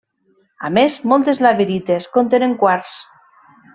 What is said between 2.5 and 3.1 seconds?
quars.